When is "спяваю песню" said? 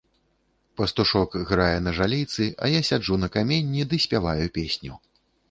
4.09-5.01